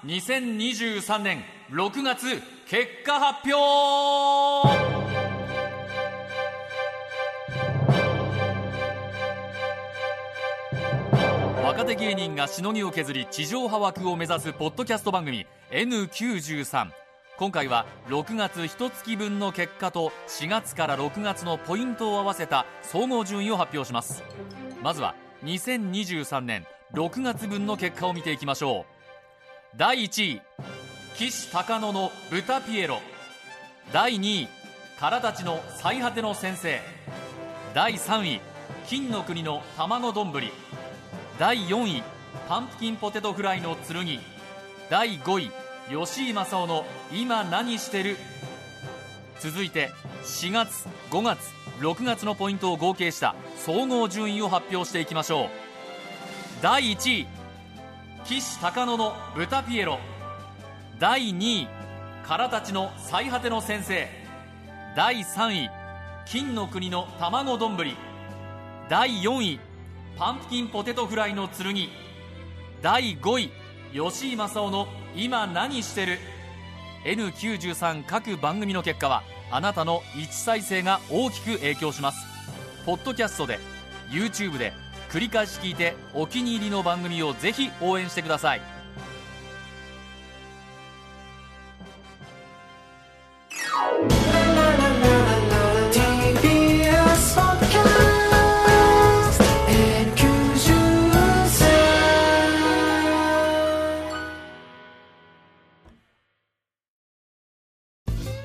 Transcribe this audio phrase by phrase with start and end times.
[0.00, 4.68] N932023 年6月結果発表
[11.64, 16.90] 若手芸人がしのぎを削り地上波枠を目指すポッドキャスト番組 N93
[17.40, 24.22] 今回は6月1月分の結果と4月から6月のポイントを合わせた総合順位を発表します。
[24.82, 25.14] まずは
[25.44, 28.84] 2023年6月分の結果を見ていきましょう。
[29.74, 30.42] 第1位
[31.14, 32.98] 岸高野の豚ピエロ。
[33.90, 34.48] 第2位
[34.98, 36.78] からたちの最果ての先生。
[37.72, 38.40] 第3位
[38.86, 40.30] 金の国の卵丼。
[41.38, 42.02] 第4位
[42.50, 44.20] パンプキンポテトフライの剣。
[44.90, 45.50] 第5位
[45.90, 48.16] 吉井正夫の今何してる？
[49.40, 49.90] 続いて
[50.22, 51.40] 4月5月
[51.80, 55.48] 6月のポイントを合計した総合順位を発表していきましょう。
[56.62, 57.26] 第1位
[58.24, 59.98] 岸高野の豚ピエロ。
[61.00, 61.68] 第2位
[62.24, 64.08] からたちの最果ての先生。
[64.94, 65.70] 第3位
[66.24, 67.76] 金の国の卵丼。
[68.88, 69.58] 第4位
[70.16, 71.74] パンプキンポテトフライの剣。
[72.80, 73.50] 第5位
[73.92, 74.86] 吉井正雄の
[75.16, 76.18] 今何してる
[77.04, 82.24] ？N93 各番組の結果はあなたの1再生が大きく影響します。
[82.86, 83.58] ポッドキャストで
[84.10, 84.72] YouTube で
[85.10, 88.60] 繰り返し聞いてお気に入りの番組をぜひ応援してください。